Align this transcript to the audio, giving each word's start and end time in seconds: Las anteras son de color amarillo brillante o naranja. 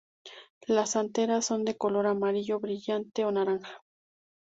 Las 0.65 0.95
anteras 0.95 1.45
son 1.45 1.63
de 1.63 1.77
color 1.77 2.07
amarillo 2.07 2.59
brillante 2.59 3.23
o 3.23 3.31
naranja. 3.31 3.83